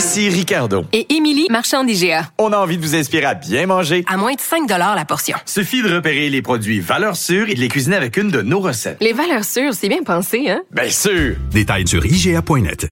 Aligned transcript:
Ici 0.00 0.30
Ricardo. 0.30 0.86
Et 0.94 1.14
Émilie, 1.14 1.46
marchand 1.50 1.84
d'IGA. 1.84 2.30
On 2.38 2.54
a 2.54 2.56
envie 2.56 2.78
de 2.78 2.82
vous 2.82 2.94
inspirer 2.96 3.26
à 3.26 3.34
bien 3.34 3.66
manger. 3.66 4.02
À 4.08 4.16
moins 4.16 4.32
de 4.32 4.40
5 4.40 4.66
la 4.66 5.04
portion. 5.04 5.36
Suffit 5.44 5.82
de 5.82 5.94
repérer 5.94 6.30
les 6.30 6.40
produits 6.40 6.80
valeurs 6.80 7.16
sûres 7.16 7.50
et 7.50 7.54
de 7.54 7.60
les 7.60 7.68
cuisiner 7.68 7.96
avec 7.96 8.16
une 8.16 8.30
de 8.30 8.40
nos 8.40 8.60
recettes. 8.60 8.96
Les 9.02 9.12
valeurs 9.12 9.44
sûres, 9.44 9.74
c'est 9.74 9.90
bien 9.90 10.02
pensé, 10.02 10.48
hein? 10.48 10.62
Bien 10.70 10.88
sûr! 10.88 11.36
Détails 11.52 11.86
sur 11.86 12.06
IGA.net. 12.06 12.88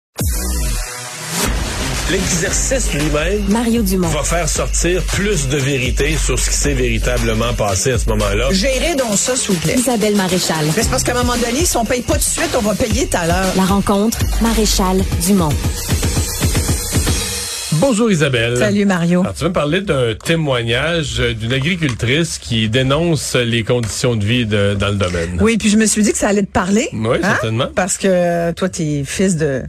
L'exercice 2.10 2.92
lui-même 2.92 3.42
Mario 3.48 3.80
Dumont. 3.80 4.09
va 4.09 4.22
faire 4.22 4.48
sortir 4.48 5.02
plus 5.04 5.48
de 5.48 5.56
vérité 5.56 6.14
sur 6.14 6.38
ce 6.38 6.50
qui 6.50 6.56
s'est 6.56 6.74
véritablement 6.74 7.54
passé 7.54 7.92
à 7.92 7.98
ce 7.98 8.06
moment-là. 8.10 8.48
Gérez 8.50 8.96
donc 8.96 9.16
ça, 9.16 9.34
s'il 9.34 9.54
vous 9.54 9.60
plaît. 9.60 9.76
Isabelle 9.78 10.14
Maréchal. 10.14 10.66
Mais 10.76 10.82
c'est 10.82 10.90
parce 10.90 11.04
qu'à 11.04 11.12
un 11.12 11.24
moment 11.24 11.38
donné, 11.38 11.64
si 11.64 11.76
on 11.78 11.86
paye 11.86 12.02
pas 12.02 12.14
tout 12.14 12.18
de 12.18 12.24
suite, 12.24 12.54
on 12.54 12.60
va 12.60 12.74
payer 12.74 13.06
tout 13.06 13.16
à 13.16 13.26
l'heure. 13.26 13.52
La 13.56 13.64
rencontre, 13.64 14.18
Maréchal 14.42 15.02
Dumont. 15.26 15.48
Bonjour 17.80 18.10
Isabelle. 18.10 18.56
Salut 18.56 18.84
Mario. 18.87 19.21
Alors, 19.21 19.34
tu 19.34 19.43
veux 19.43 19.48
me 19.51 19.54
parler 19.54 19.80
d'un 19.80 20.15
témoignage 20.15 21.18
d'une 21.18 21.52
agricultrice 21.52 22.38
qui 22.38 22.68
dénonce 22.68 23.34
les 23.37 23.62
conditions 23.62 24.16
de 24.16 24.24
vie 24.24 24.46
de- 24.46 24.74
dans 24.79 24.88
le 24.88 24.96
domaine? 24.96 25.38
Oui, 25.40 25.59
puis 25.59 25.68
je 25.68 25.76
me 25.76 25.87
suis 25.87 26.02
dit 26.02 26.12
que 26.12 26.18
ça 26.18 26.29
allait 26.29 26.43
te 26.43 26.51
parler. 26.51 26.88
hein? 26.93 26.99
Oui, 27.04 27.18
certainement. 27.23 27.68
Parce 27.74 27.99
que 27.99 28.52
toi, 28.52 28.68
tu 28.68 28.82
es 28.82 29.04
fils 29.04 29.37
de 29.37 29.62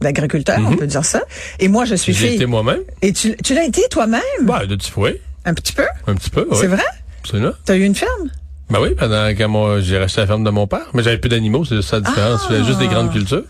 d'agriculteur, 0.00 0.58
on 0.58 0.72
Mhm. 0.72 0.76
peut 0.76 0.86
dire 0.86 1.04
ça. 1.04 1.22
Et 1.60 1.68
moi, 1.68 1.86
je 1.86 1.94
suis 1.94 2.12
J'ai 2.12 2.26
fille. 2.26 2.36
été 2.36 2.46
moi-même. 2.46 2.80
Et 3.00 3.12
tu, 3.14 3.34
tu 3.42 3.54
l'as 3.54 3.64
été 3.64 3.82
toi-même? 3.90 4.20
Bah, 4.42 4.66
de 4.66 4.76
fouet. 4.82 5.20
Un 5.46 5.54
petit 5.54 5.72
peu? 5.72 5.84
Un 6.06 6.14
petit 6.14 6.28
peu, 6.30 6.46
oui. 6.50 6.58
C'est 6.60 6.66
vrai? 6.66 6.82
Absolument. 7.22 7.52
T'as 7.64 7.76
eu 7.76 7.84
une 7.84 7.94
ferme? 7.94 8.28
Ben 8.68 8.80
oui, 8.82 8.90
pendant 8.98 9.34
que 9.34 9.44
moi, 9.44 9.80
j'ai 9.80 9.96
racheté 9.98 10.20
la 10.20 10.26
ferme 10.26 10.44
de 10.44 10.50
mon 10.50 10.66
père. 10.66 10.86
Mais 10.92 11.02
j'avais 11.02 11.16
plus 11.18 11.28
d'animaux, 11.30 11.64
c'est 11.64 11.80
ça 11.80 11.96
la 11.96 12.02
différence. 12.02 12.40
Ah! 12.42 12.46
Je 12.50 12.54
faisais 12.56 12.66
juste 12.66 12.78
des 12.80 12.88
grandes 12.88 13.12
cultures. 13.12 13.44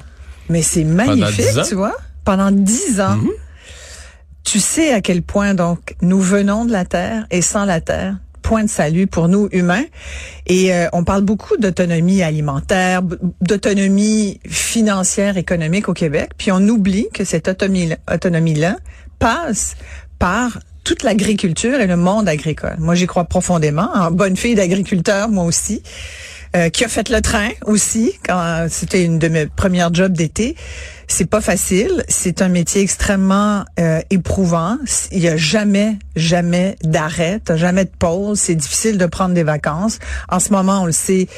Mais 0.49 0.63
c'est 0.63 0.85
magnifique, 0.85 1.47
tu 1.69 1.75
vois. 1.75 1.97
Pendant 2.25 2.53
dix 2.53 3.01
ans. 3.01 3.17
Mhm. 3.17 3.31
Tu 4.45 4.61
sais 4.61 4.93
à 4.93 5.01
quel 5.01 5.23
point, 5.23 5.55
donc, 5.55 5.97
nous 6.03 6.21
venons 6.21 6.65
de 6.65 6.73
la 6.73 6.85
Terre 6.85 7.27
et 7.31 7.43
sans 7.43 7.65
la 7.65 7.81
Terre, 7.81 8.17
point 8.43 8.63
de 8.63 8.69
salut 8.69 9.07
pour 9.07 9.29
nous 9.29 9.49
humains. 9.53 9.85
Et 10.47 10.73
euh, 10.75 10.87
on 10.93 11.03
parle 11.03 11.23
beaucoup 11.23 11.57
d'autonomie 11.57 12.23
alimentaire, 12.23 13.01
d'autonomie 13.41 14.41
financière, 14.47 15.39
économique 15.39 15.89
au 15.89 15.95
Québec. 15.95 16.33
Puis 16.37 16.53
on 16.53 16.61
oublie 16.69 17.09
que 17.13 17.25
cette 17.25 17.49
autonomie- 17.49 17.97
autonomie-là 18.13 18.77
passe 19.19 19.77
par 20.19 20.59
toute 20.85 21.03
l'agriculture 21.03 21.81
et 21.81 21.87
le 21.87 21.97
monde 21.97 22.29
agricole. 22.29 22.77
Moi, 22.79 22.95
j'y 22.95 23.07
crois 23.07 23.25
profondément. 23.25 23.89
En 23.95 24.11
bonne 24.11 24.37
fille 24.37 24.55
d'agriculteur, 24.55 25.31
moi 25.31 25.45
aussi. 25.45 25.83
Euh, 26.57 26.69
qui 26.69 26.85
a 26.85 26.89
fait 26.89 27.09
le 27.09 27.21
train 27.21 27.49
aussi 27.67 28.13
quand 28.25 28.69
c'était 28.71 29.05
une 29.05 29.19
de 29.19 29.27
mes 29.27 29.47
premières 29.47 29.93
jobs 29.93 30.13
d'été. 30.13 30.55
C'est 31.07 31.29
pas 31.29 31.41
facile, 31.41 32.03
c'est 32.09 32.41
un 32.43 32.49
métier 32.49 32.81
extrêmement 32.83 33.65
euh, 33.79 34.01
éprouvant. 34.11 34.79
Il 35.13 35.19
y 35.21 35.29
a 35.29 35.37
jamais, 35.37 35.97
jamais 36.17 36.77
d'arrêt, 36.83 37.41
t'as 37.45 37.57
jamais 37.57 37.85
de 37.85 37.91
pause. 37.99 38.39
C'est 38.41 38.55
difficile 38.55 38.99
de 38.99 39.07
prendre 39.07 39.35
des 39.35 39.43
vacances. 39.43 39.99
En 40.29 40.41
ce 40.41 40.51
moment, 40.51 40.83
on 40.83 40.87
le 40.87 40.93
sait. 40.93 41.29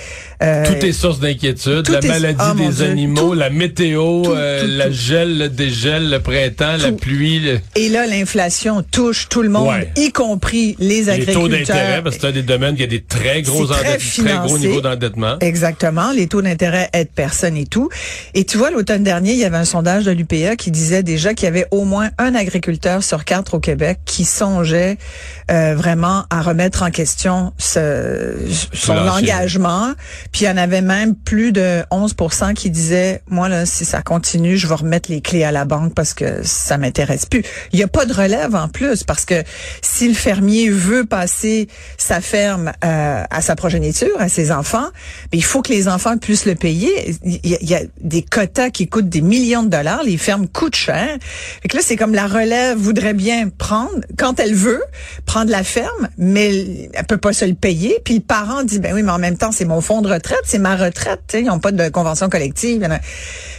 euh, 0.43 0.65
Tout 0.67 0.85
est 0.87 0.93
source 0.93 1.19
d'inquiétude. 1.21 1.89
La 1.89 2.01
maladie 2.01 2.39
mon 2.57 2.69
des 2.69 2.75
Dieu. 2.75 2.85
animaux, 2.87 3.21
Tout- 3.21 3.35
la 3.35 3.51
météo, 3.51 4.23
tout, 4.23 4.33
euh, 4.33 4.67
la 4.67 4.91
gel, 4.91 5.39
le 5.39 5.49
dégel, 5.49 6.11
le 6.11 6.21
printemps, 6.21 6.77
la 6.79 6.93
pluie, 6.93 7.41
le- 7.41 7.59
Et 7.75 7.89
là, 7.89 8.07
l'inflation 8.07 8.83
touche 8.83 9.29
tout 9.29 9.43
le 9.43 9.49
monde, 9.49 9.69
Ouais. 9.69 9.91
y 9.97 10.13
compris 10.13 10.77
les 10.79 10.97
les 10.97 11.09
agriculteurs. 11.11 11.43
taux 11.43 11.49
d'intérêt, 11.49 12.03
parce 12.03 12.17
que 12.17 12.23
c'est 12.23 12.29
un 12.29 12.33
des 12.33 12.43
domaines 12.43 12.77
qui 12.77 12.83
a 12.83 12.87
des 12.87 13.03
très 13.03 13.43
gros, 13.43 13.67
très 13.67 13.99
très 13.99 14.37
gros 14.47 14.59
niveaux 14.59 14.81
d'endettement. 14.81 15.37
Exactement. 15.41 16.11
Les 16.13 16.27
taux 16.27 16.41
d'intérêt 16.41 16.89
aident 16.95 17.11
personne 17.15 17.57
et 17.57 17.67
tout. 17.67 17.91
Et 18.35 18.45
tu 18.45 18.57
vois, 18.57 18.71
l'automne 18.71 19.03
dernier, 19.03 19.33
il 19.33 19.39
y 19.39 19.45
avait 19.45 19.56
un 19.57 19.65
sondage 19.65 20.05
de 20.05 20.13
l'UPA 20.13 20.57
qui 20.57 20.71
disait 20.71 21.03
déjà 21.03 21.35
qu'il 21.35 21.47
y 21.47 21.49
avait 21.49 21.67
au 21.71 21.85
moins 21.85 22.11
un 22.19 22.35
agriculteur 22.35 23.03
sur 23.03 23.25
quatre 23.25 23.55
au 23.55 23.61
Québec 23.61 23.99
qui 24.05 24.25
songeait 24.25 24.99
euh, 25.49 25.77
vraiment 25.77 26.25
à 26.31 26.43
remettre 26.43 26.83
en 26.83 26.91
question 26.91 27.53
ce, 27.57 28.35
son 28.73 28.97
engagement. 28.97 29.93
Puis 30.33 30.43
il 30.43 30.49
y 30.49 30.51
en 30.51 30.57
avait 30.57 30.83
même 30.83 31.15
plus 31.15 31.53
de 31.53 31.85
11 31.93 32.17
qui 32.57 32.69
disaient, 32.69 33.23
moi, 33.29 33.49
là, 33.49 33.65
si 33.65 33.85
ça 33.85 34.03
continue, 34.03 34.57
je 34.57 34.67
vais 34.67 34.75
remettre 34.75 35.09
les 35.09 35.21
clés 35.21 35.45
à 35.45 35.53
la 35.53 35.65
banque 35.65 35.95
parce 35.95 36.15
que 36.15 36.43
ça 36.43 36.79
m'intéresse 36.79 37.27
plus. 37.27 37.45
Il 37.73 37.77
n'y 37.77 37.85
a 37.85 37.89
pas 37.89 38.07
de 38.07 38.13
relève 38.13 38.57
en 38.57 38.69
plus 38.69 39.05
parce 39.05 39.25
que 39.25 39.45
si 39.83 40.09
le 40.09 40.15
fermier 40.15 40.69
veut 40.69 41.05
passer 41.05 41.69
sa 41.97 42.21
ferme 42.21 42.73
euh, 42.85 43.23
à 43.31 43.41
sa 43.41 43.55
progéniture, 43.55 44.21
à 44.21 44.29
ses 44.29 44.51
enfants, 44.51 44.89
mais 45.33 45.39
il 45.39 45.45
faut 45.45 45.63
que 45.63 45.73
les 45.73 45.87
enfants 45.87 46.19
puissent 46.19 46.47
le 46.47 46.57
payer. 46.57 47.15
Il 47.23 47.47
y, 47.49 47.55
a, 47.55 47.59
il 47.61 47.71
y 47.71 47.75
a 47.77 47.83
des 48.01 48.23
quotas 48.23 48.71
qui 48.71 48.89
coûtent 48.89 49.09
des 49.09 49.21
millions 49.21 49.63
de 49.63 49.69
dollars. 49.69 50.03
Les 50.03 50.19
fermes 50.19 50.49
coûtent 50.49 50.75
cher. 50.75 51.19
Fait 51.63 51.69
que 51.69 51.77
là, 51.77 51.83
c'est 51.85 51.97
comme 51.97 52.15
la 52.15 52.27
relève 52.27 52.77
voudrait 52.77 53.15
bien 53.15 53.49
prendre, 53.49 54.01
quand 54.19 54.41
elle 54.41 54.55
veut, 54.55 54.83
prendre 55.25 55.36
la 55.45 55.65
ferme, 55.65 56.09
mais 56.19 56.89
elle 56.93 57.07
peut 57.07 57.17
pas 57.17 57.33
se 57.33 57.45
le 57.45 57.55
payer. 57.55 57.99
Puis 58.05 58.15
le 58.15 58.21
parent 58.21 58.63
dit, 58.63 58.79
ben 58.79 58.95
oui, 58.95 59.03
mais 59.03 59.13
en 59.13 59.19
même 59.19 59.37
temps, 59.37 59.53
c'est 59.53 59.65
mon 59.65 59.81
fonds 59.81 60.03
de 60.03 60.09
retraite, 60.09 60.41
c'est 60.45 60.59
ma 60.59 60.77
retraite. 60.77 61.21
tu 61.29 61.37
sais, 61.37 61.43
Ils 61.43 61.47
n'ont 61.47 61.59
pas 61.59 61.73
de 61.73 61.89
convention 61.89 62.29
collective. 62.29 62.87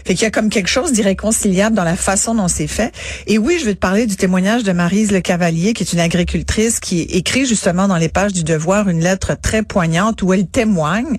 Fait 0.06 0.14
qu'il 0.14 0.24
y 0.24 0.26
a 0.26 0.32
comme 0.32 0.50
quelque 0.50 0.70
chose 0.70 0.92
d'irréconciliable 0.92 1.76
dans 1.76 1.84
la 1.84 1.96
façon 1.96 2.36
dont 2.36 2.48
c'est 2.48 2.68
fait. 2.68 2.92
Et 3.28 3.38
oui, 3.38 3.58
je 3.60 3.66
vais 3.66 3.74
te 3.74 3.80
parler 3.80 4.06
du 4.06 4.16
témoignage 4.16 4.64
de 4.64 4.72
Marise 4.72 5.12
Le 5.12 5.20
Cavalier, 5.20 5.74
qui 5.74 5.84
est 5.84 5.94
une 5.94 6.00
agricultrice 6.00 6.80
qui 6.80 7.02
écrit 7.02 7.46
justement 7.46 7.88
dans 7.88 7.98
les 7.98 8.10
pages 8.10 8.34
du 8.34 8.44
Devoir 8.44 8.88
une 8.88 9.02
lettre 9.02 9.36
très 9.40 9.64
poignante 9.64 10.22
où 10.22 10.34
elle 10.34 10.48
témoigne 10.48 11.18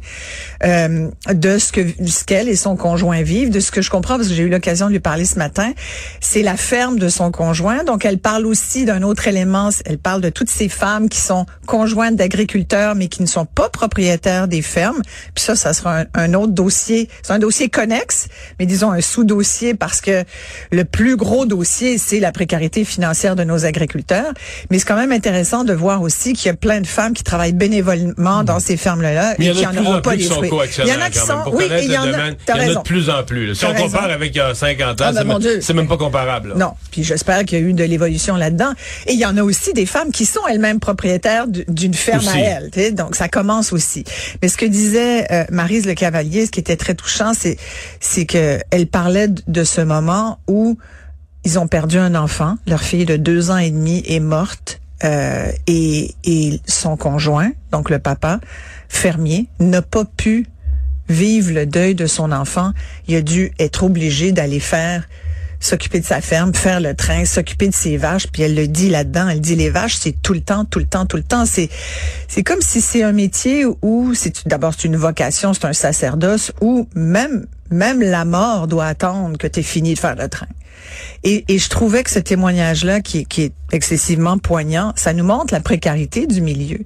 euh, 0.64 1.08
de 1.32 1.58
ce 1.58 1.72
que 1.72 1.80
ce 2.06 2.24
qu'elle 2.24 2.48
et 2.48 2.56
son 2.56 2.76
conjoint 2.76 3.22
vivent, 3.22 3.50
de 3.50 3.60
ce 3.60 3.70
que 3.70 3.82
je 3.82 3.90
comprends 3.90 4.16
parce 4.16 4.28
que 4.28 4.34
j'ai 4.34 4.44
eu 4.44 4.48
l'occasion 4.48 4.86
de 4.86 4.92
lui 4.92 5.00
parler 5.00 5.24
ce 5.24 5.38
matin. 5.38 5.72
C'est 6.20 6.42
la 6.42 6.56
ferme 6.56 6.98
de 6.98 7.08
son 7.08 7.30
conjoint. 7.30 7.84
Donc 7.84 8.04
elle 8.04 8.18
parle 8.18 8.46
aussi 8.46 8.84
d'un 8.84 9.02
autre 9.02 9.28
élément. 9.28 9.70
Elle 9.84 9.98
parle 9.98 10.20
de 10.20 10.30
ces 10.50 10.68
femmes 10.68 11.08
qui 11.08 11.20
sont 11.20 11.46
conjointes 11.66 12.16
d'agriculteurs 12.16 12.94
mais 12.94 13.08
qui 13.08 13.22
ne 13.22 13.26
sont 13.26 13.44
pas 13.46 13.68
propriétaires 13.68 14.48
des 14.48 14.62
fermes. 14.62 15.02
Puis 15.34 15.44
ça, 15.44 15.56
ça 15.56 15.72
sera 15.72 16.00
un, 16.00 16.04
un 16.14 16.34
autre 16.34 16.52
dossier. 16.52 17.08
C'est 17.22 17.32
un 17.32 17.38
dossier 17.38 17.68
connexe, 17.68 18.28
mais 18.58 18.66
disons 18.66 18.90
un 18.92 19.00
sous-dossier 19.00 19.74
parce 19.74 20.00
que 20.00 20.24
le 20.70 20.84
plus 20.84 21.16
gros 21.16 21.46
dossier, 21.46 21.98
c'est 21.98 22.20
la 22.20 22.32
précarité 22.32 22.84
financière 22.84 23.36
de 23.36 23.44
nos 23.44 23.64
agriculteurs. 23.64 24.32
Mais 24.70 24.78
c'est 24.78 24.86
quand 24.86 24.96
même 24.96 25.12
intéressant 25.12 25.64
de 25.64 25.72
voir 25.72 26.02
aussi 26.02 26.32
qu'il 26.32 26.46
y 26.46 26.50
a 26.50 26.54
plein 26.54 26.80
de 26.80 26.86
femmes 26.86 27.12
qui 27.14 27.22
travaillent 27.24 27.52
bénévolement 27.52 28.44
dans 28.44 28.60
ces 28.60 28.76
fermes-là 28.76 29.34
et 29.38 29.50
qui 29.52 29.60
y 29.60 29.66
en 29.66 29.70
a 29.70 29.72
de 29.72 29.78
en 29.78 29.82
plus 29.82 29.88
auront 29.88 30.00
pas 30.00 30.14
les 30.14 30.22
fruits. 30.24 30.50
Il 30.78 30.88
y 30.88 30.92
en 30.92 31.00
a 31.00 31.10
qui 31.10 31.18
sont, 31.18 31.42
oui, 31.52 31.64
il 31.82 31.90
y 31.92 31.98
en 31.98 32.02
a, 32.04 32.30
de 32.30 32.82
plus 32.82 33.10
en 33.10 33.22
plus. 33.22 33.46
là. 33.48 33.54
Si 33.54 33.64
on 33.64 33.72
raison. 33.72 33.84
compare 33.86 34.10
avec 34.10 34.34
il 34.34 34.38
y 34.38 34.40
a 34.40 34.54
50 34.54 35.00
ans, 35.00 35.04
Ah, 35.08 35.12
ben, 35.12 35.18
c'est 35.18 35.24
même- 35.26 35.38
Dieu. 35.38 35.58
c'est 35.60 35.74
même 35.74 35.88
pas 35.88 35.96
comparable. 35.96 36.50
là. 36.50 36.54
Non. 36.56 36.72
Puis 36.90 37.04
j'espère 37.04 37.44
qu'il 37.44 37.58
y 37.58 37.62
a 37.62 37.64
eu 37.64 37.72
de 37.72 37.84
l'évolution 37.84 38.36
là-dedans. 38.36 38.72
Et 39.06 39.12
il 39.14 39.18
y 39.18 39.26
en 39.26 39.36
a 39.36 39.42
aussi 39.42 39.72
des 39.72 39.86
femmes 39.86 40.10
qui 40.12 40.26
sont 40.26 40.37
elles-mêmes 40.46 40.78
propriétaires 40.80 41.46
d'une 41.48 41.94
ferme 41.94 42.20
Aussi. 42.20 42.28
à 42.38 42.60
elles. 42.72 42.94
Donc 42.94 43.16
ça 43.16 43.28
commence 43.28 43.72
aussi. 43.72 44.04
Mais 44.42 44.48
ce 44.48 44.56
que 44.56 44.66
disait 44.66 45.26
euh, 45.32 45.44
Marise 45.50 45.86
Le 45.86 45.94
Cavalier, 45.94 46.46
ce 46.46 46.50
qui 46.50 46.60
était 46.60 46.76
très 46.76 46.94
touchant, 46.94 47.32
c'est 47.34 47.56
c'est 48.00 48.26
que 48.26 48.58
elle 48.70 48.86
parlait 48.86 49.28
de 49.28 49.64
ce 49.64 49.80
moment 49.80 50.38
où 50.46 50.78
ils 51.44 51.58
ont 51.58 51.66
perdu 51.66 51.98
un 51.98 52.14
enfant. 52.14 52.56
Leur 52.66 52.82
fille 52.82 53.06
de 53.06 53.16
deux 53.16 53.50
ans 53.50 53.58
et 53.58 53.70
demi 53.70 54.02
est 54.06 54.20
morte. 54.20 54.80
euh, 55.04 55.52
et, 55.68 56.14
et 56.24 56.60
son 56.66 56.96
conjoint, 56.96 57.52
donc 57.70 57.88
le 57.88 58.00
papa, 58.00 58.40
fermier, 58.88 59.46
n'a 59.60 59.80
pas 59.80 60.04
pu 60.04 60.46
vivre 61.08 61.52
le 61.52 61.66
deuil 61.66 61.94
de 61.94 62.06
son 62.06 62.32
enfant. 62.32 62.72
Il 63.06 63.14
a 63.14 63.22
dû 63.22 63.52
être 63.60 63.84
obligé 63.84 64.32
d'aller 64.32 64.58
faire 64.60 65.08
s'occuper 65.60 66.00
de 66.00 66.04
sa 66.04 66.20
ferme, 66.20 66.54
faire 66.54 66.80
le 66.80 66.94
train, 66.94 67.24
s'occuper 67.24 67.68
de 67.68 67.74
ses 67.74 67.96
vaches, 67.96 68.28
puis 68.28 68.42
elle 68.42 68.54
le 68.54 68.68
dit 68.68 68.88
là-dedans, 68.88 69.28
elle 69.28 69.40
dit 69.40 69.56
les 69.56 69.70
vaches, 69.70 69.96
c'est 69.96 70.14
tout 70.22 70.34
le 70.34 70.40
temps, 70.40 70.64
tout 70.64 70.78
le 70.78 70.86
temps, 70.86 71.06
tout 71.06 71.16
le 71.16 71.22
temps. 71.22 71.46
C'est 71.46 71.68
c'est 72.28 72.42
comme 72.42 72.60
si 72.60 72.80
c'est 72.80 73.02
un 73.02 73.12
métier 73.12 73.64
où 73.82 74.14
c'est 74.14 74.46
d'abord 74.46 74.74
c'est 74.74 74.84
une 74.84 74.96
vocation, 74.96 75.54
c'est 75.54 75.64
un 75.64 75.72
sacerdoce 75.72 76.52
où 76.60 76.88
même 76.94 77.46
même 77.70 78.00
la 78.00 78.24
mort 78.24 78.66
doit 78.66 78.86
attendre 78.86 79.36
que 79.36 79.46
tu 79.46 79.60
aies 79.60 79.62
fini 79.62 79.94
de 79.94 79.98
faire 79.98 80.16
le 80.16 80.28
train. 80.28 80.46
Et, 81.24 81.44
et 81.48 81.58
je 81.58 81.68
trouvais 81.68 82.02
que 82.02 82.10
ce 82.10 82.18
témoignage-là, 82.18 83.00
qui, 83.00 83.24
qui 83.26 83.42
est 83.42 83.52
excessivement 83.72 84.38
poignant, 84.38 84.92
ça 84.96 85.12
nous 85.12 85.24
montre 85.24 85.52
la 85.52 85.60
précarité 85.60 86.26
du 86.26 86.40
milieu. 86.40 86.78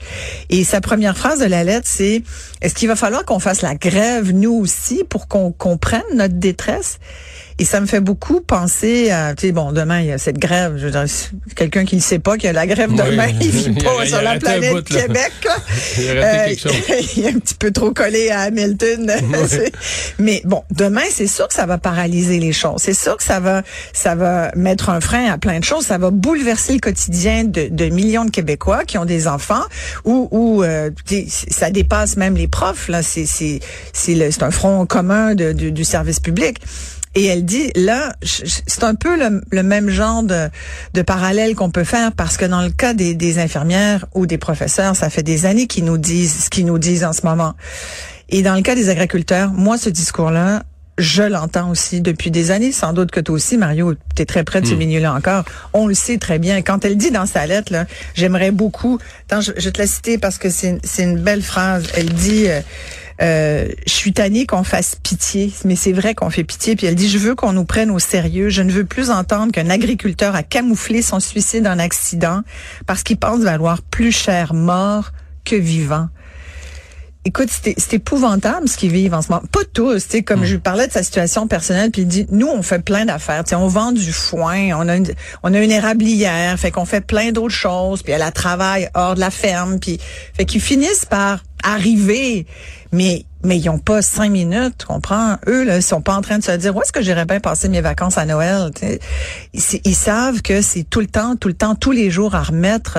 Et 0.51 0.65
sa 0.65 0.81
première 0.81 1.17
phrase 1.17 1.39
de 1.39 1.45
la 1.47 1.65
lettre, 1.65 1.87
c'est 1.91 2.23
est-ce 2.61 2.75
qu'il 2.75 2.89
va 2.89 2.97
falloir 2.97 3.25
qu'on 3.25 3.39
fasse 3.39 3.63
la 3.63 3.75
grève 3.75 4.33
nous 4.33 4.55
aussi 4.55 5.03
pour 5.09 5.29
qu'on 5.29 5.53
comprenne 5.53 6.03
notre 6.15 6.35
détresse? 6.35 6.99
Et 7.59 7.65
ça 7.67 7.81
me 7.81 7.87
fait 7.87 8.01
beaucoup 8.01 8.41
penser 8.41 9.11
à, 9.11 9.35
tu 9.35 9.47
sais, 9.49 9.53
bon, 9.53 9.73
demain, 9.73 10.01
il 10.01 10.07
y 10.07 10.13
a 10.13 10.19
cette 10.19 10.39
grève. 10.39 10.75
Je 10.79 10.87
veux 10.87 10.91
dire, 10.91 11.05
si 11.07 11.29
quelqu'un 11.55 11.85
qui 11.85 11.95
ne 11.97 12.01
sait 12.01 12.19
pas 12.19 12.35
qu'il 12.37 12.45
y 12.45 12.49
a 12.49 12.53
la 12.55 12.67
grève 12.67 12.91
Oui. 12.91 12.97
demain, 12.97 13.29
il 13.41 13.51
vit 13.51 13.65
Il 13.77 13.85
pas 13.85 13.91
il 14.03 14.09
sur 14.09 14.17
a 14.19 14.23
la 14.23 14.39
planète 14.39 14.73
bout. 14.73 14.83
Québec. 14.83 15.31
là. 15.45 15.57
Il 15.99 16.19
a 16.19 16.39
raté 16.39 16.57
quelque 16.57 16.61
chose. 16.63 16.77
il 17.17 17.25
est 17.27 17.29
un 17.29 17.39
petit 17.39 17.55
peu 17.55 17.71
trop 17.71 17.93
collé 17.93 18.31
à 18.31 18.41
Hamilton. 18.41 19.13
C'est- 19.47 19.71
Mais 20.19 20.41
bon, 20.45 20.65
demain, 20.71 21.03
c'est 21.11 21.27
sûr 21.27 21.47
que 21.47 21.55
ça 21.55 21.67
va 21.67 21.77
paralyser 21.79 22.41
les 22.41 22.53
choses. 22.55 22.81
C'est 22.81 22.95
sûr 22.95 23.17
que 23.19 23.23
ça 23.23 23.39
va, 23.39 23.63
ça 23.93 24.15
va 24.15 24.51
mettre 24.57 24.89
un 24.91 25.01
frein 25.01 25.31
à 25.33 25.39
plein 25.39 25.59
de 25.59 25.65
choses. 25.65 25.87
Ça 25.87 25.99
va 25.99 26.11
bouleverser 26.11 26.75
le 26.75 26.81
quotidien 26.81 27.45
de, 27.45 27.69
de 27.71 27.85
millions 27.87 28.25
de 28.25 28.31
Québécois 28.31 28.85
qui 28.85 28.99
ont 28.99 29.05
des 29.05 29.29
enfants 29.29 29.65
ou, 30.05 30.29
ou 30.31 30.63
euh, 30.63 30.91
ça 31.51 31.71
dépasse 31.71 32.17
même 32.17 32.35
les 32.37 32.49
profs. 32.49 32.89
Là, 32.89 33.03
c'est 33.03 33.27
c'est 33.27 33.61
c'est 33.93 34.31
c'est 34.31 34.43
un 34.43 34.51
front 34.51 34.85
commun 34.87 35.35
de- 35.35 35.53
du- 35.53 35.73
du 35.73 35.85
service 35.85 36.21
public. 36.21 36.59
Et 37.15 37.27
elle 37.27 37.45
dit, 37.45 37.71
là, 37.77 38.15
c'est 38.23 38.85
un 38.85 38.95
peu 38.95 39.19
le, 39.19 39.43
le 39.51 39.63
même 39.63 39.91
genre 39.91 40.23
de, 40.23 40.49
de 40.95 41.03
parallèle 41.03 41.55
qu'on 41.55 41.71
peut 41.71 41.85
faire 41.85 42.11
parce 42.13 42.39
que 42.39 42.47
dans 42.47 42.63
le 42.63 42.71
cas 42.71 42.95
des, 42.95 43.15
des 43.15 43.39
infirmières 43.39 44.07
ou 44.15 44.25
des 44.25 44.39
professeurs, 44.39 44.97
ça 44.97 45.11
fait 45.11 45.23
des 45.23 45.45
années 45.45 45.67
qu'ils 45.67 45.85
nous 45.85 45.99
disent 45.99 46.45
ce 46.45 46.49
qu'ils 46.49 46.65
nous 46.65 46.79
disent 46.79 47.05
en 47.05 47.13
ce 47.13 47.27
moment. 47.27 47.53
Et 48.31 48.41
dans 48.41 48.55
le 48.55 48.63
cas 48.63 48.75
des 48.75 48.89
agriculteurs, 48.89 49.51
moi, 49.53 49.77
ce 49.77 49.91
discours-là, 49.91 50.63
je 51.03 51.23
l'entends 51.23 51.69
aussi 51.71 52.01
depuis 52.01 52.31
des 52.31 52.51
années, 52.53 52.71
sans 52.71 52.93
doute 52.93 53.11
que 53.11 53.21
toi 53.21 53.35
aussi, 53.35 53.59
Mario, 53.59 53.95
tu 54.15 54.23
es 54.23 54.25
très 54.25 54.45
près 54.45 54.61
de 54.61 54.67
ce 54.67 54.75
milieu-là 54.75 55.13
encore. 55.13 55.45
On 55.73 55.89
le 55.89 55.95
sait 55.95 56.19
très 56.19 56.39
bien. 56.39 56.63
Quand 56.63 56.85
elle 56.85 56.97
dit 56.97 57.11
dans 57.11 57.27
sa 57.27 57.45
lettre, 57.47 57.73
j'aimerais 58.15 58.53
beaucoup... 58.53 58.99
Attends, 59.29 59.41
je, 59.41 59.69
te 59.69 59.79
la 59.79 59.87
citer 59.87 60.17
parce 60.17 60.39
que 60.39 60.49
c'est 60.49 60.79
c'est 60.85 61.03
une 61.03 61.19
belle 61.19 61.43
phrase. 61.43 61.85
Elle 61.95 62.13
dit... 62.13 62.49
euh, 62.49 62.61
euh, 63.21 63.69
je 63.87 63.93
suis 63.93 64.13
tannée 64.13 64.47
qu'on 64.47 64.65
fasse 64.65 64.97
pitié, 65.01 65.53
mais 65.65 65.77
c'est 65.77 65.93
vrai 65.93 66.15
qu'on 66.15 66.31
fait 66.31 66.45
pitié. 66.45 66.77
Puis 66.77 66.87
elle 66.87 66.95
dit, 66.95 67.09
je 67.09 67.19
veux 67.19 67.35
qu'on 67.35 67.53
nous 67.53 67.65
prenne 67.65 67.91
au 67.91 67.99
sérieux. 67.99 68.49
Je 68.49 68.63
ne 68.63 68.71
veux 68.73 68.85
plus 68.85 69.11
entendre 69.11 69.53
qu'un 69.53 69.71
agriculteur 69.71 70.35
a 70.35 70.43
camouflé 70.43 71.03
son 71.03 71.21
suicide 71.21 71.67
en 71.67 71.79
accident 71.79 72.43
parce 72.87 73.03
qu'il 73.03 73.19
pense 73.19 73.41
valoir 73.41 73.83
plus 73.83 74.13
cher 74.13 74.55
mort 74.55 75.13
que 75.45 75.57
vivant. 75.57 76.09
Écoute, 77.25 77.51
c'est 77.51 77.95
épouvantable 77.95 78.69
ce 78.69 78.77
qu'ils 78.77 78.91
vivent 78.91 79.15
en 79.15 79.23
ce 79.23 79.31
moment. 79.31 79.45
Pas 79.53 79.61
tous, 79.73 80.03
tu 80.03 80.11
sais, 80.11 80.23
comme 80.23 80.45
je 80.45 80.55
lui 80.55 80.61
parlais 80.61 80.89
de 80.89 80.93
sa 80.93 81.05
situation 81.05 81.47
personnelle, 81.47 81.93
puis 81.93 82.03
il 82.03 82.09
dit, 82.09 82.27
nous, 82.31 82.49
on 82.49 82.63
fait 82.63 82.81
plein 82.81 83.05
d'affaires, 83.05 83.45
tu 83.45 83.51
sais, 83.51 83.55
on 83.55 83.69
vend 83.69 83.93
du 83.93 84.13
foin, 84.13 84.71
on 84.77 84.89
a 84.89 84.97
une, 84.97 85.07
on 85.45 85.55
a 85.55 85.61
une 85.61 85.71
érablière, 85.71 86.59
fait 86.59 86.73
qu'on 86.73 86.85
fait 86.85 87.01
plein 87.01 87.31
d'autres 87.31 87.55
choses, 87.55 88.03
puis 88.03 88.13
elle 88.13 88.23
a 88.23 88.33
travaille 88.33 88.89
hors 88.95 89.15
de 89.15 89.21
la 89.21 89.31
ferme, 89.31 89.79
puis 89.79 90.01
fait 90.35 90.45
qu'ils 90.47 90.61
finissent 90.61 91.05
par 91.05 91.45
arriver, 91.63 92.45
mais 92.91 93.25
mais 93.45 93.59
ils 93.59 93.69
ont 93.69 93.79
pas 93.79 94.03
cinq 94.03 94.31
minutes, 94.31 94.79
tu 94.79 94.87
comprends? 94.87 95.37
Eux, 95.49 95.65
là, 95.65 95.77
ils 95.77 95.83
sont 95.83 96.01
pas 96.01 96.15
en 96.15 96.23
train 96.23 96.39
de 96.39 96.45
se 96.45 96.53
dire, 96.53 96.77
où 96.77 96.83
est-ce 96.83 96.93
que 96.93 97.03
j'irais 97.03 97.25
bien 97.25 97.41
passer 97.41 97.69
mes 97.69 97.81
vacances 97.81 98.19
à 98.19 98.25
Noël? 98.25 98.71
Ils, 99.53 99.61
ils 99.85 99.95
savent 99.97 100.43
que 100.43 100.63
c'est 100.63 100.85
tout 100.85 101.01
le 101.01 101.09
temps, 101.09 101.35
tout 101.37 101.49
le 101.49 101.55
temps, 101.55 101.75
tous 101.75 101.91
les 101.91 102.11
jours 102.11 102.35
à 102.35 102.43
remettre, 102.43 102.99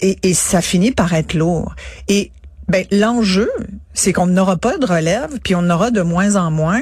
et, 0.00 0.18
et 0.22 0.34
ça 0.34 0.60
finit 0.60 0.90
par 0.90 1.12
être 1.12 1.34
lourd. 1.34 1.74
Et 2.08 2.32
ben, 2.70 2.84
l'enjeu, 2.92 3.50
c'est 3.94 4.12
qu'on 4.12 4.26
n'aura 4.26 4.56
pas 4.56 4.78
de 4.78 4.86
relève, 4.86 5.40
puis 5.42 5.56
on 5.56 5.68
aura 5.70 5.90
de 5.90 6.02
moins 6.02 6.36
en 6.36 6.52
moins. 6.52 6.80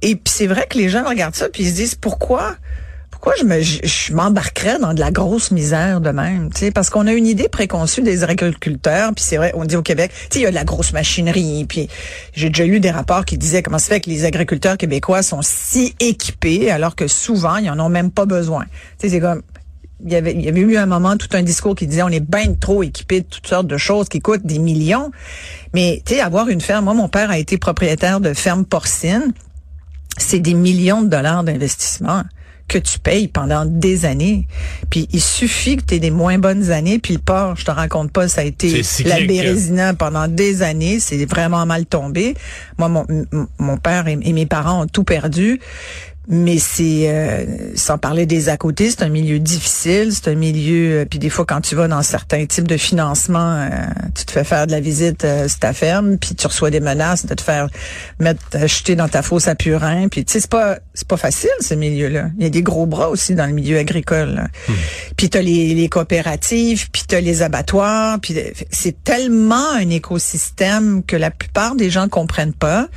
Et 0.00 0.14
puis 0.14 0.32
c'est 0.32 0.46
vrai 0.46 0.66
que 0.70 0.78
les 0.78 0.88
gens 0.88 1.02
regardent 1.04 1.34
ça, 1.34 1.48
puis 1.48 1.64
ils 1.64 1.70
se 1.70 1.74
disent 1.74 1.94
pourquoi, 1.96 2.54
pourquoi 3.10 3.32
je 3.36 3.44
me, 3.44 4.14
m'embarquerais 4.14 4.78
dans 4.78 4.94
de 4.94 5.00
la 5.00 5.10
grosse 5.10 5.50
misère 5.50 6.00
de 6.00 6.10
même, 6.10 6.52
tu 6.52 6.60
sais, 6.60 6.70
parce 6.70 6.90
qu'on 6.90 7.08
a 7.08 7.12
une 7.12 7.26
idée 7.26 7.48
préconçue 7.48 8.02
des 8.02 8.22
agriculteurs, 8.22 9.12
puis 9.16 9.24
c'est 9.26 9.36
vrai, 9.36 9.50
on 9.56 9.64
dit 9.64 9.74
au 9.74 9.82
Québec, 9.82 10.12
tu 10.14 10.20
sais, 10.30 10.38
il 10.38 10.42
y 10.42 10.46
a 10.46 10.50
de 10.50 10.54
la 10.54 10.64
grosse 10.64 10.92
machinerie, 10.92 11.66
puis 11.68 11.88
j'ai 12.32 12.48
déjà 12.50 12.64
lu 12.64 12.78
des 12.78 12.92
rapports 12.92 13.24
qui 13.24 13.36
disaient 13.36 13.64
comment 13.64 13.80
se 13.80 13.88
fait 13.88 14.00
que 14.00 14.08
les 14.08 14.24
agriculteurs 14.24 14.76
québécois 14.76 15.24
sont 15.24 15.40
si 15.42 15.96
équipés, 15.98 16.70
alors 16.70 16.94
que 16.94 17.08
souvent 17.08 17.56
ils 17.56 17.68
en 17.68 17.80
ont 17.80 17.88
même 17.88 18.12
pas 18.12 18.26
besoin. 18.26 18.64
Tu 18.64 19.08
sais, 19.08 19.08
c'est 19.08 19.20
comme 19.20 19.42
il 20.04 20.12
y 20.12 20.16
avait, 20.16 20.32
il 20.32 20.42
y 20.42 20.48
avait 20.48 20.60
eu 20.60 20.76
un 20.76 20.86
moment, 20.86 21.16
tout 21.16 21.28
un 21.32 21.42
discours 21.42 21.74
qui 21.74 21.86
disait 21.86 22.02
on 22.02 22.08
est 22.08 22.20
bien 22.20 22.54
trop 22.54 22.82
équipé 22.82 23.22
de 23.22 23.26
toutes 23.26 23.46
sortes 23.46 23.66
de 23.66 23.78
choses 23.78 24.08
qui 24.08 24.20
coûtent 24.20 24.44
des 24.44 24.58
millions. 24.58 25.10
Mais 25.74 26.02
tu 26.04 26.14
sais, 26.14 26.20
avoir 26.20 26.48
une 26.48 26.60
ferme, 26.60 26.84
moi 26.84 26.94
mon 26.94 27.08
père 27.08 27.30
a 27.30 27.38
été 27.38 27.58
propriétaire 27.58 28.20
de 28.20 28.34
ferme 28.34 28.64
porcine, 28.64 29.32
c'est 30.18 30.40
des 30.40 30.54
millions 30.54 31.02
de 31.02 31.08
dollars 31.08 31.44
d'investissement 31.44 32.22
que 32.68 32.78
tu 32.78 32.98
payes 32.98 33.28
pendant 33.28 33.64
des 33.64 34.06
années. 34.06 34.46
Puis 34.90 35.08
il 35.12 35.20
suffit 35.20 35.76
que 35.76 35.84
tu 35.84 35.94
aies 35.94 35.98
des 36.00 36.10
moins 36.10 36.38
bonnes 36.38 36.70
années, 36.70 36.98
puis 36.98 37.14
le 37.14 37.20
porc, 37.20 37.56
je 37.56 37.64
te 37.64 37.70
raconte 37.70 38.10
pas, 38.10 38.28
ça 38.28 38.40
a 38.40 38.44
été 38.44 38.82
la 39.04 39.20
bérésina 39.20 39.94
pendant 39.94 40.26
des 40.26 40.62
années, 40.62 40.98
c'est 40.98 41.24
vraiment 41.26 41.64
mal 41.64 41.86
tombé. 41.86 42.34
Moi, 42.78 42.88
mon, 42.88 43.06
mon 43.58 43.76
père 43.76 44.08
et, 44.08 44.18
et 44.20 44.32
mes 44.32 44.46
parents 44.46 44.82
ont 44.82 44.86
tout 44.86 45.04
perdu. 45.04 45.60
Mais 46.28 46.58
c'est, 46.58 47.08
euh, 47.08 47.44
sans 47.76 47.98
parler 47.98 48.26
des 48.26 48.48
à 48.48 48.56
côté, 48.56 48.90
c'est 48.90 49.02
un 49.02 49.08
milieu 49.08 49.38
difficile, 49.38 50.12
c'est 50.12 50.28
un 50.28 50.34
milieu, 50.34 51.02
euh, 51.02 51.04
puis 51.04 51.20
des 51.20 51.30
fois 51.30 51.44
quand 51.44 51.60
tu 51.60 51.76
vas 51.76 51.86
dans 51.86 52.02
certains 52.02 52.46
types 52.46 52.66
de 52.66 52.76
financement, 52.76 53.52
euh, 53.54 53.68
tu 54.12 54.24
te 54.24 54.32
fais 54.32 54.42
faire 54.42 54.66
de 54.66 54.72
la 54.72 54.80
visite 54.80 55.24
euh, 55.24 55.46
sur 55.46 55.60
ta 55.60 55.72
ferme, 55.72 56.18
puis 56.18 56.34
tu 56.34 56.44
reçois 56.46 56.70
des 56.70 56.80
menaces 56.80 57.26
de 57.26 57.34
te 57.34 57.42
faire 57.42 57.68
mettre, 58.18 58.40
euh, 58.56 58.66
jeter 58.66 58.96
dans 58.96 59.08
ta 59.08 59.22
fosse 59.22 59.46
à 59.46 59.54
purin, 59.54 60.08
puis 60.08 60.24
tu 60.24 60.32
sais 60.32 60.40
c'est 60.40 60.50
pas, 60.50 60.78
c'est 60.94 61.06
pas 61.06 61.16
facile 61.16 61.50
ce 61.60 61.74
milieu-là. 61.74 62.30
Il 62.38 62.42
y 62.42 62.46
a 62.46 62.50
des 62.50 62.62
gros 62.62 62.86
bras 62.86 63.08
aussi 63.08 63.36
dans 63.36 63.46
le 63.46 63.52
milieu 63.52 63.78
agricole. 63.78 64.34
là. 64.34 64.48
Puis 65.16 65.30
t'as 65.30 65.42
les, 65.42 65.74
les 65.74 65.88
coopératives, 65.88 66.90
puis 66.90 67.04
t'as 67.06 67.20
les 67.20 67.42
abattoirs, 67.42 68.18
puis 68.20 68.34
c'est 68.70 69.04
tellement 69.04 69.72
un 69.74 69.88
écosystème 69.90 71.04
que 71.04 71.14
la 71.14 71.30
plupart 71.30 71.76
des 71.76 71.88
gens 71.88 72.08
comprennent 72.08 72.52
pas. 72.52 72.88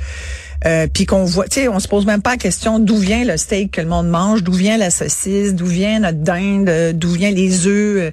Euh, 0.66 0.86
puis 0.92 1.06
qu'on 1.06 1.24
voit, 1.24 1.46
tu 1.48 1.60
sais, 1.60 1.68
on 1.68 1.78
se 1.80 1.88
pose 1.88 2.04
même 2.04 2.20
pas 2.20 2.32
la 2.32 2.36
question 2.36 2.78
d'où 2.78 2.96
vient 2.96 3.24
le 3.24 3.36
steak 3.38 3.70
que 3.72 3.80
le 3.80 3.86
monde 3.88 4.08
mange, 4.08 4.42
d'où 4.42 4.52
vient 4.52 4.76
la 4.76 4.90
saucisse, 4.90 5.54
d'où 5.54 5.64
vient 5.64 6.00
notre 6.00 6.18
dinde, 6.18 6.68
euh, 6.68 6.92
d'où 6.92 7.10
vient 7.12 7.30
les 7.30 7.66
œufs. 7.66 7.96
Euh, 7.98 8.10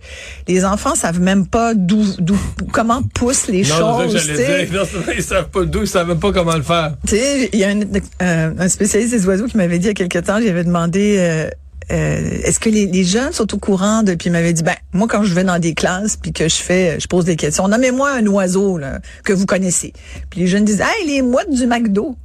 Les 0.47 0.63
enfants 0.63 0.95
savent 0.95 1.19
même 1.19 1.45
pas 1.45 1.73
d'où, 1.73 2.05
d'où, 2.19 2.37
comment 2.71 3.01
poussent 3.13 3.47
les 3.47 3.63
Non, 3.63 3.99
choses. 4.07 4.17
ça. 4.17 4.63
Non, 4.71 4.83
ils 5.17 5.23
savent 5.23 5.49
pas 5.49 5.65
d'où, 5.65 5.81
ils 5.81 5.87
savent 5.87 6.07
même 6.07 6.19
pas 6.19 6.31
comment 6.31 6.55
le 6.55 6.61
faire. 6.63 6.95
Tu 7.05 7.17
sais, 7.17 7.49
il 7.51 7.59
y 7.59 7.65
a 7.65 7.69
un, 7.69 7.81
euh, 8.21 8.53
un 8.57 8.69
spécialiste 8.69 9.11
des 9.11 9.25
oiseaux 9.27 9.47
qui 9.47 9.57
m'avait 9.57 9.77
dit 9.79 9.85
il 9.85 9.89
y 9.89 9.91
a 9.91 9.93
quelque 9.93 10.19
temps, 10.19 10.39
j'avais 10.41 10.63
demandé 10.63 11.15
euh, 11.19 11.49
euh, 11.91 12.29
est-ce 12.43 12.59
que 12.61 12.69
les, 12.69 12.85
les 12.85 13.03
jeunes 13.03 13.33
sont 13.33 13.53
au 13.53 13.57
courant 13.57 14.03
de 14.03 14.13
puis 14.13 14.27
il 14.27 14.31
m'avait 14.31 14.53
dit 14.53 14.63
ben 14.63 14.75
moi 14.93 15.07
quand 15.09 15.23
je 15.23 15.33
vais 15.33 15.43
dans 15.45 15.59
des 15.59 15.73
classes 15.73 16.17
puis 16.17 16.33
que 16.33 16.49
je 16.49 16.55
fais 16.55 16.97
je 16.99 17.07
pose 17.07 17.23
des 17.23 17.37
questions 17.37 17.67
nommez-moi 17.69 18.09
un 18.11 18.25
oiseau 18.27 18.77
là, 18.77 18.99
que 19.23 19.31
vous 19.31 19.45
connaissez. 19.45 19.93
Puis 20.29 20.41
les 20.41 20.47
jeunes 20.47 20.65
disent 20.65 20.81
hey 20.81 21.07
les 21.07 21.21
mouettes 21.21 21.51
du 21.51 21.65
McDo. 21.67 22.15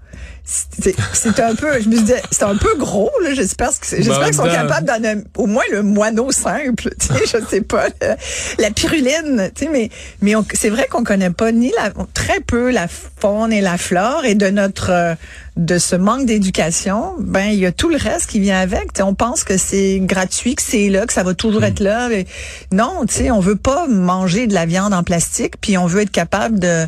C'est 0.45 0.95
c'est 1.13 1.39
un 1.41 1.55
peu, 1.55 1.81
je 1.81 1.89
me 1.89 1.97
disais, 1.97 2.21
c'est 2.33 2.43
un 2.43 2.57
peu 2.57 2.77
gros, 2.77 3.11
là. 3.23 3.33
J'espère 3.33 3.69
que, 3.79 3.87
c'est- 3.87 3.99
j'espère 3.99 4.19
Ben, 4.19 4.25
qu'ils 4.27 4.35
sont 4.35 4.43
ben. 4.45 4.53
capables 4.69 4.87
d'en 4.87 5.21
au 5.43 5.47
moins 5.47 5.63
le 5.71 5.83
moineau 5.83 6.33
simple, 6.33 6.91
tu 6.99 7.07
sais, 7.07 7.21
je 7.41 7.47
sais 7.49 7.61
pas, 7.61 7.87
le- 7.89 8.17
la 8.59 8.71
pyruline, 8.73 9.51
tu 9.55 9.65
sais, 9.67 9.71
mais, 9.73 9.89
mais 10.21 10.35
c'est 10.55 10.69
vrai 10.69 10.89
qu'on 10.91 11.05
connaît 11.05 11.31
pas 11.31 11.53
ni 11.53 11.71
la, 11.77 11.93
très 12.13 12.41
peu 12.41 12.71
la 12.73 12.87
faune 12.89 13.53
et 13.53 13.61
la 13.61 13.79
flore 13.79 14.25
et 14.25 14.35
de 14.35 14.49
notre, 14.49 14.91
euh, 14.91 15.15
de 15.57 15.79
ce 15.79 15.95
manque 15.95 16.27
d'éducation, 16.27 17.15
ben, 17.21 17.45
il 17.47 17.59
y 17.61 17.67
a 17.67 17.73
tout 17.73 17.89
le 17.89 17.97
reste 17.97 18.27
qui 18.27 18.41
vient 18.41 18.59
avec. 18.59 18.93
Tu 18.93 18.99
sais, 18.99 19.03
on 19.03 19.15
pense 19.15 19.45
que 19.45 19.57
c'est 19.57 20.01
gratuit, 20.03 20.57
que 20.57 20.63
c'est 20.63 20.89
là, 20.89 21.07
que 21.07 21.13
ça 21.13 21.23
va 21.23 21.35
toujours 21.35 21.63
être 21.65 21.81
là. 21.81 22.09
mais 22.09 22.27
non, 22.73 23.05
tu 23.07 23.15
sais, 23.15 23.31
on 23.31 23.39
veut 23.41 23.57
pas 23.57 23.87
manger 23.87 24.49
de 24.49 24.55
la 24.55 24.67
viande 24.67 24.93
en 24.93 25.05
plastique, 25.05 25.55
puis 25.61 25.79
on 25.79 25.87
veut 25.87 26.03
être 26.03 26.11
capable 26.11 26.59
de, 26.59 26.87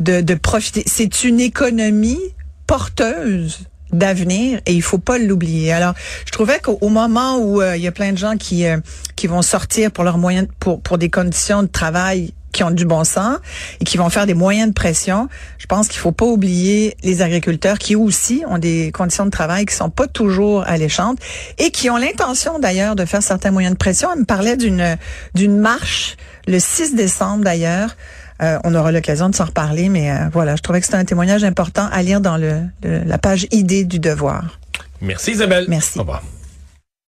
de, 0.00 0.20
de 0.22 0.34
profiter. 0.34 0.84
C'est 0.86 1.22
une 1.24 1.38
économie 1.40 2.20
porteuse 2.66 3.60
d'avenir 3.92 4.60
et 4.66 4.72
il 4.72 4.82
faut 4.82 4.98
pas 4.98 5.18
l'oublier. 5.18 5.72
Alors, 5.72 5.94
je 6.26 6.32
trouvais 6.32 6.58
qu'au 6.58 6.78
au 6.80 6.88
moment 6.88 7.38
où 7.38 7.60
euh, 7.60 7.76
il 7.76 7.82
y 7.82 7.86
a 7.86 7.92
plein 7.92 8.12
de 8.12 8.18
gens 8.18 8.36
qui 8.36 8.66
euh, 8.66 8.78
qui 9.16 9.26
vont 9.26 9.42
sortir 9.42 9.90
pour 9.90 10.04
leurs 10.04 10.18
moyens 10.18 10.48
pour 10.58 10.80
pour 10.80 10.98
des 10.98 11.10
conditions 11.10 11.62
de 11.62 11.68
travail 11.68 12.34
qui 12.52 12.62
ont 12.62 12.70
du 12.70 12.86
bon 12.86 13.04
sens 13.04 13.38
et 13.80 13.84
qui 13.84 13.96
vont 13.96 14.08
faire 14.10 14.26
des 14.26 14.34
moyens 14.34 14.68
de 14.68 14.74
pression, 14.74 15.28
je 15.58 15.66
pense 15.66 15.88
qu'il 15.88 15.98
faut 15.98 16.12
pas 16.12 16.24
oublier 16.24 16.96
les 17.02 17.20
agriculteurs 17.20 17.78
qui 17.78 17.96
aussi 17.96 18.44
ont 18.46 18.58
des 18.58 18.92
conditions 18.92 19.26
de 19.26 19.30
travail 19.30 19.66
qui 19.66 19.74
sont 19.74 19.90
pas 19.90 20.06
toujours 20.06 20.62
alléchantes 20.66 21.18
et 21.58 21.70
qui 21.72 21.90
ont 21.90 21.96
l'intention 21.96 22.60
d'ailleurs 22.60 22.94
de 22.94 23.04
faire 23.04 23.24
certains 23.24 23.50
moyens 23.50 23.74
de 23.74 23.78
pression. 23.78 24.08
Elle 24.12 24.20
me 24.20 24.24
parlait 24.24 24.56
d'une 24.56 24.96
d'une 25.34 25.58
marche 25.58 26.16
le 26.46 26.58
6 26.58 26.94
décembre 26.94 27.44
d'ailleurs 27.44 27.96
euh, 28.42 28.58
on 28.64 28.74
aura 28.74 28.90
l'occasion 28.92 29.28
de 29.28 29.34
s'en 29.34 29.44
reparler, 29.44 29.88
mais 29.88 30.10
euh, 30.10 30.28
voilà, 30.32 30.56
je 30.56 30.62
trouvais 30.62 30.80
que 30.80 30.86
c'était 30.86 30.98
un 30.98 31.04
témoignage 31.04 31.44
important 31.44 31.88
à 31.92 32.02
lire 32.02 32.20
dans 32.20 32.36
le, 32.36 32.62
le- 32.82 33.02
la 33.04 33.18
page 33.18 33.46
idée 33.52 33.84
du 33.84 33.98
devoir. 33.98 34.58
Merci 35.00 35.32
Isabelle. 35.32 35.66
Merci. 35.68 35.98
Au 35.98 36.02
revoir. 36.02 36.22